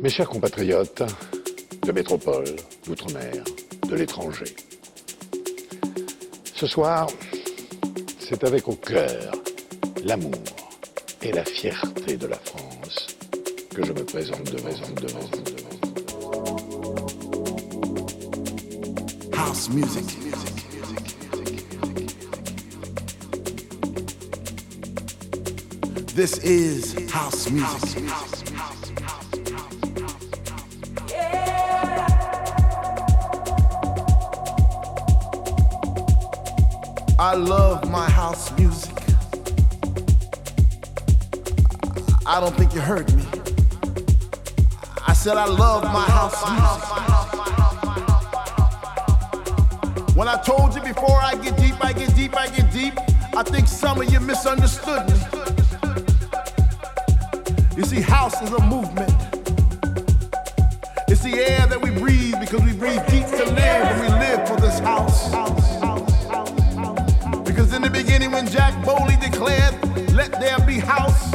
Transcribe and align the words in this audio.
Mes 0.00 0.10
chers 0.10 0.28
compatriotes 0.28 1.02
de 1.82 1.92
métropole, 1.92 2.44
d'outre-mer, 2.86 3.42
de 3.88 3.96
l'étranger, 3.96 4.54
ce 6.54 6.66
soir, 6.68 7.08
c'est 8.20 8.44
avec 8.44 8.68
au 8.68 8.74
cœur 8.74 9.32
l'amour 10.04 10.34
et 11.22 11.32
la 11.32 11.44
fierté 11.44 12.16
de 12.16 12.28
la 12.28 12.38
France 12.38 13.08
que 13.74 13.84
je 13.84 13.92
me 13.92 14.04
présente 14.04 14.44
devant 14.52 14.70
vous, 14.70 14.94
devant 14.94 15.20
vous. 15.20 15.44
House 19.36 19.68
music. 19.70 20.04
This 26.14 26.38
is 26.44 26.96
house 27.12 27.50
music. 27.50 28.47
I 37.20 37.34
love 37.34 37.90
my 37.90 38.08
house 38.08 38.56
music. 38.56 38.96
I 42.24 42.38
don't 42.38 42.54
think 42.54 42.72
you 42.72 42.80
heard 42.80 43.12
me. 43.12 43.24
I 45.04 45.14
said 45.14 45.36
I 45.36 45.46
love 45.46 45.82
my 45.82 46.04
house 46.04 46.40
music. 46.48 46.96
When 50.16 50.28
I 50.28 50.40
told 50.42 50.76
you 50.76 50.80
before 50.80 51.18
I 51.18 51.34
get 51.34 51.56
deep, 51.56 51.84
I 51.84 51.92
get 51.92 52.14
deep, 52.14 52.36
I 52.36 52.46
get 52.50 52.70
deep, 52.72 52.94
I 53.36 53.42
think 53.42 53.66
some 53.66 54.00
of 54.00 54.12
you 54.12 54.20
misunderstood 54.20 55.08
me. 55.08 55.16
You 57.76 57.82
see, 57.84 58.00
house 58.00 58.40
is 58.42 58.52
a 58.52 58.62
movement. 58.62 59.12
It's 61.08 61.24
the 61.24 61.34
air 61.34 61.66
that 61.66 61.80
we 61.82 61.90
breathe 61.90 62.36
because 62.38 62.62
we 62.62 62.74
breathe 62.74 63.04
deep 63.08 63.26
to 63.26 63.44
live 63.44 63.58
and 63.58 64.00
we 64.02 64.08
live 64.08 64.46
for 64.46 64.60
this 64.60 64.78
house. 64.78 65.67
Because 67.58 67.72
in 67.72 67.82
the 67.82 67.90
beginning, 67.90 68.30
when 68.30 68.46
Jack 68.46 68.72
Bowley 68.84 69.16
declared, 69.16 69.74
Let 70.12 70.30
there 70.38 70.60
be 70.64 70.78
house, 70.78 71.32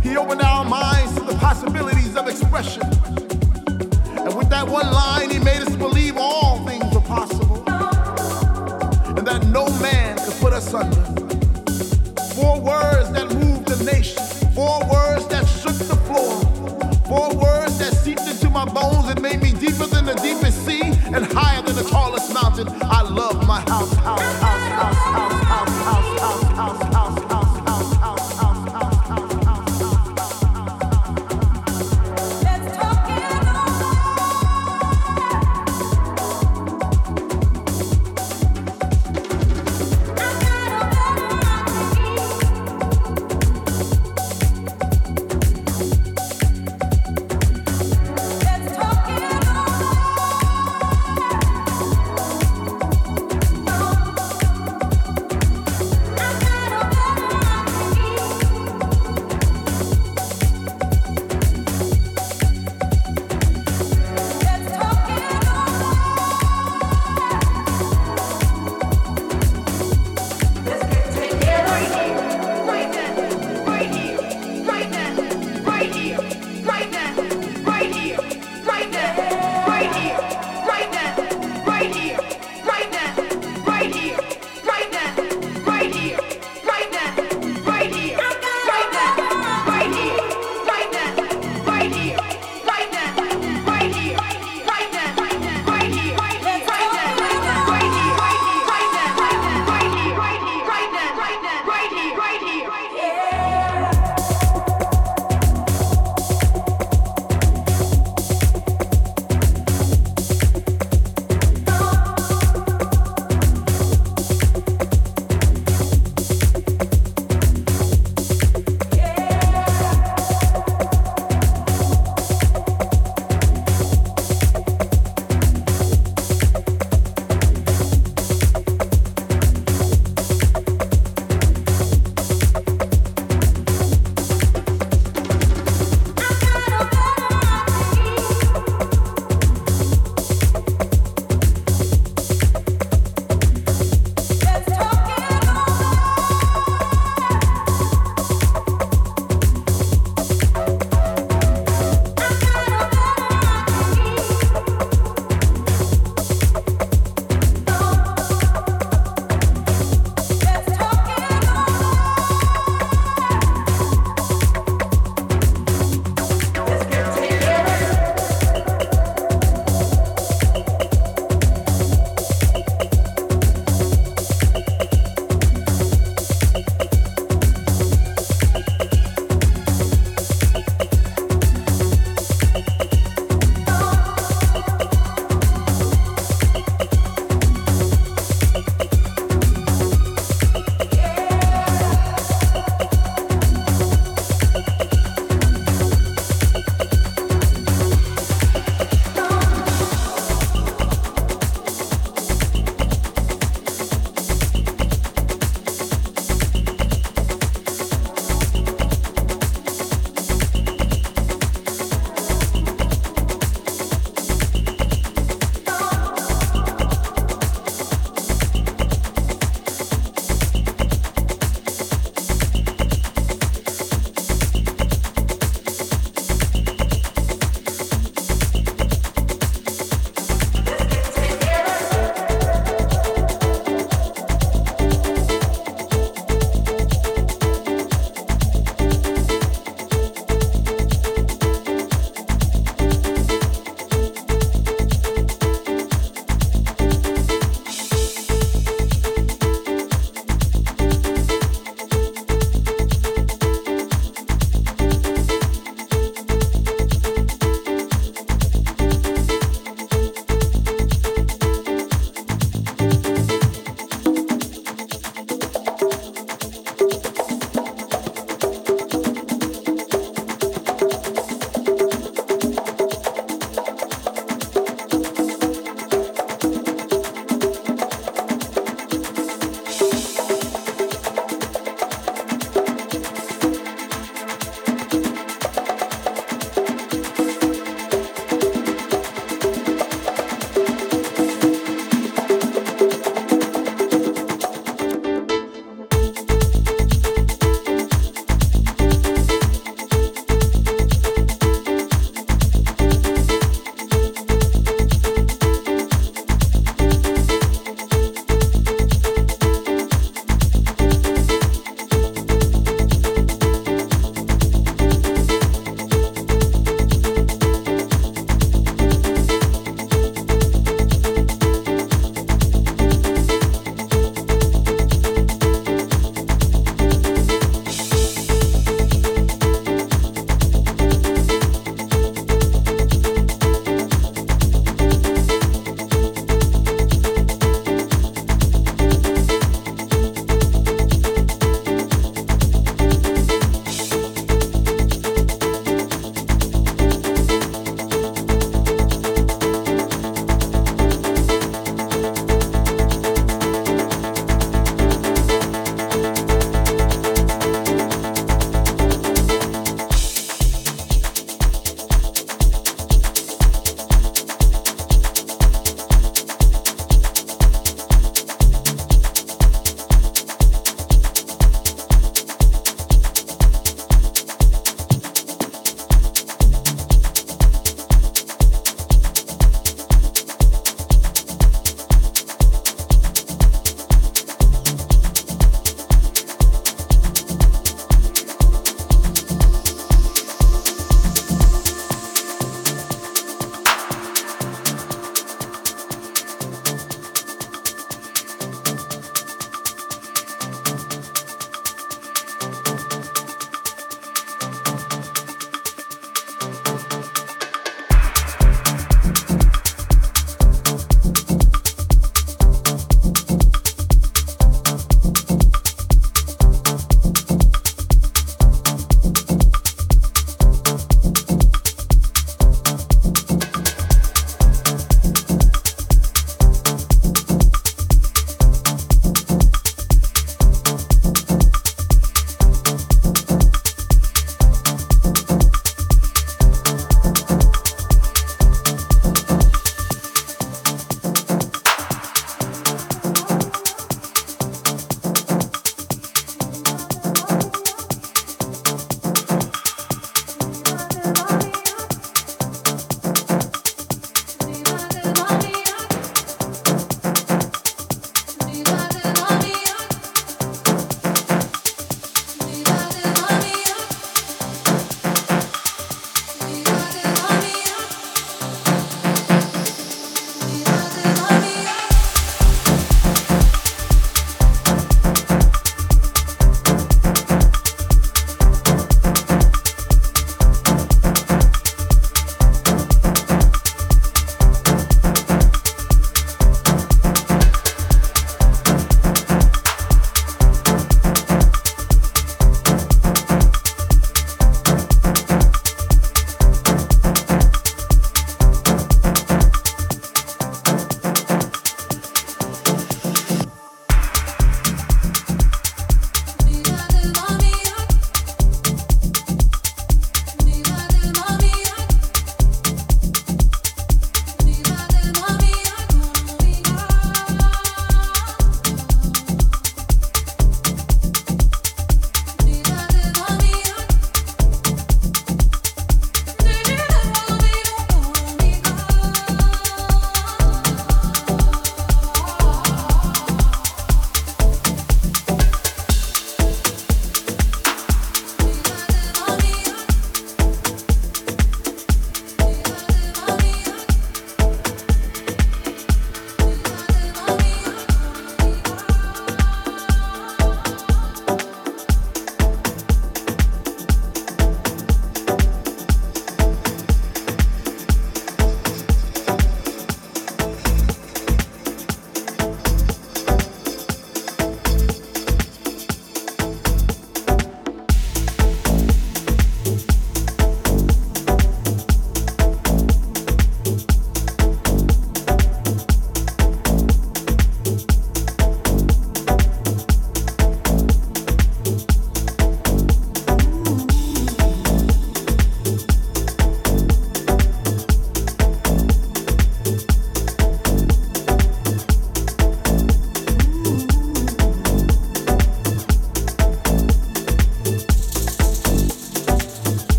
he 0.00 0.16
opened 0.16 0.40
our 0.40 0.64
minds 0.64 1.14
to 1.14 1.24
the 1.24 1.34
possibilities 1.34 2.14
of 2.14 2.28
expression. 2.28 2.84
And 4.22 4.36
with 4.36 4.48
that 4.50 4.68
one 4.68 4.88
line, 4.92 5.30
he 5.30 5.40
made 5.40 5.62
us 5.62 5.74
believe 5.74 6.16
all 6.16 6.64
things 6.64 6.84
were 6.94 7.00
possible 7.00 7.56
and 9.18 9.26
that 9.26 9.44
no 9.48 9.66
man 9.80 10.16
could 10.18 10.34
put 10.34 10.52
us 10.52 10.72
under. 10.72 11.02
Four 12.36 12.60
words 12.60 13.10
that 13.10 13.34
moved 13.34 13.66
the 13.66 13.82
nation, 13.82 14.22
four 14.54 14.78
words 14.88 15.26
that 15.26 15.44
shook 15.48 15.74
the 15.74 15.98
floor, 16.06 16.38
four 17.08 17.34
words 17.34 17.80
that 17.80 17.94
seeped 17.94 18.28
into 18.28 18.48
my 18.48 18.64
bones 18.64 19.08
and 19.08 19.20
made 19.20 19.42
me 19.42 19.50
deeper 19.50 19.86
than 19.86 20.04
the 20.04 20.14
deepest 20.22 20.64
sea 20.64 20.82
and 21.12 21.26
higher 21.32 21.62
than 21.62 21.74
the 21.74 21.88
tallest 21.90 22.32
mountain. 22.32 22.68
I 22.82 23.02
love 23.02 23.44
my 23.44 23.58
house, 23.62 23.92
house, 23.94 24.40
house, 24.40 24.51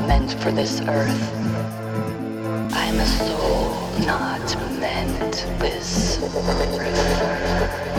meant 0.00 0.34
for 0.40 0.50
this 0.50 0.80
earth. 0.82 1.32
I'm 2.74 2.98
a 2.98 3.06
soul 3.06 3.72
not 4.06 4.56
meant 4.80 5.46
this 5.58 6.18
earth. 6.22 7.92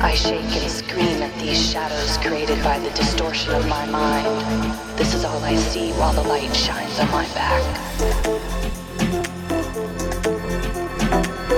I 0.00 0.14
shake 0.14 0.40
and 0.40 0.70
scream 0.70 1.22
at 1.22 1.34
these 1.40 1.70
shadows 1.70 2.16
created 2.18 2.62
by 2.62 2.78
the 2.78 2.90
distortion 2.90 3.54
of 3.54 3.66
my 3.68 3.86
mind. 3.86 4.74
This 4.98 5.14
is 5.14 5.24
all 5.24 5.42
I 5.44 5.56
see 5.56 5.92
while 5.92 6.12
the 6.12 6.22
light 6.22 6.54
shines 6.54 6.98
on 7.00 7.10
my 7.10 7.26
back. 7.34 7.62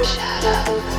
Shadow. 0.05 0.98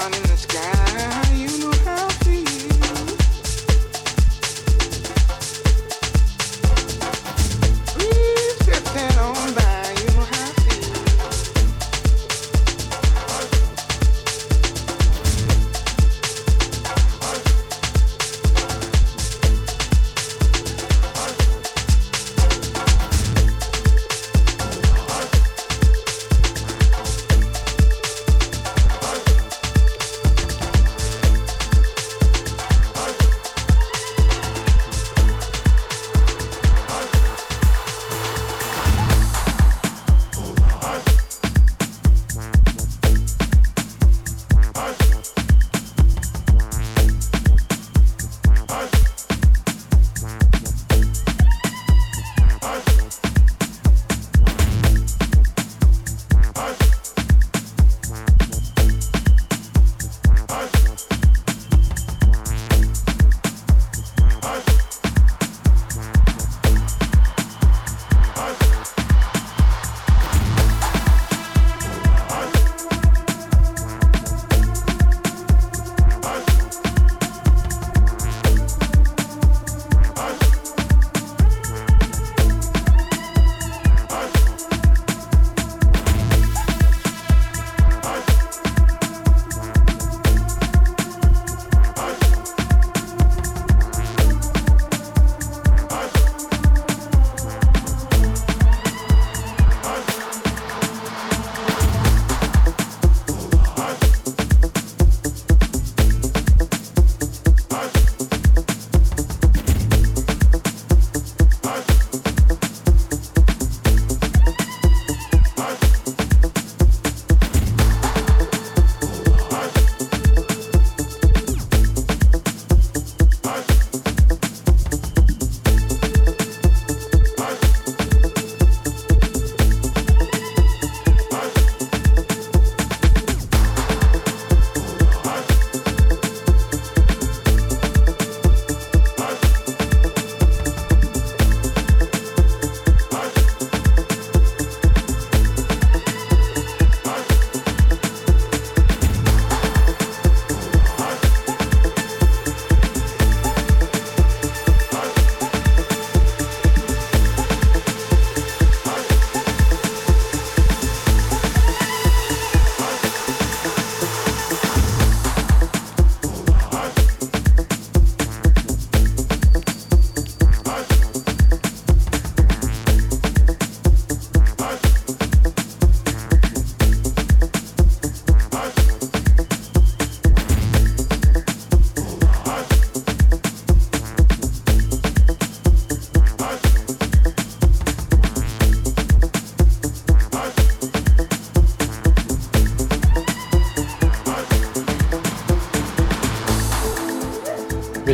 sun 0.00 0.14
in 0.14 0.22
the 0.22 0.36
sky. 0.36 0.89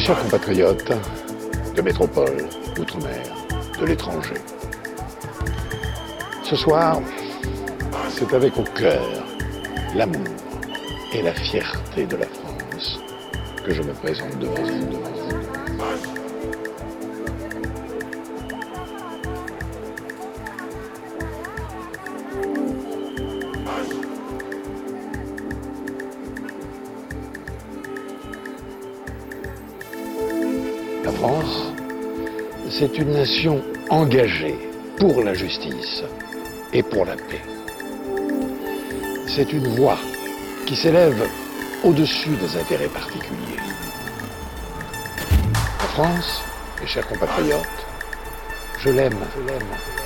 Chers 0.07 0.23
compatriotes 0.23 0.93
de 1.75 1.83
métropole, 1.83 2.47
d'outre-mer, 2.77 3.27
de 3.81 3.87
l'étranger, 3.87 4.37
ce 6.45 6.55
soir, 6.55 7.01
c'est 8.11 8.33
avec 8.33 8.57
au 8.57 8.63
cœur 8.63 9.03
l'amour 9.97 10.23
et 11.13 11.23
la 11.23 11.33
fierté 11.33 12.07
de 12.07 12.19
la 12.19 12.27
France 12.27 13.01
que 13.65 13.75
je 13.75 13.83
me 13.83 13.93
présente 13.95 14.39
devant 14.39 14.55
vous. 14.63 15.46
C'est 32.71 32.99
une 32.99 33.13
nation 33.13 33.63
engagée 33.91 34.57
pour 34.99 35.23
la 35.23 35.35
justice 35.35 36.03
et 36.73 36.83
pour 36.83 37.05
la 37.05 37.17
paix. 37.17 37.43
C'est 39.27 39.53
une 39.53 39.69
voix 39.69 39.99
qui 40.67 40.75
s'élève 40.75 41.29
au-dessus 41.85 42.31
des 42.37 42.57
intérêts 42.59 42.89
particuliers. 42.89 43.61
La 45.53 45.89
France, 45.89 46.43
mes 46.81 46.87
chers 46.87 47.07
compatriotes, 47.07 47.87
je 48.81 48.91
l'aime, 48.91 49.19
je 49.37 49.47
l'aime. 49.47 50.06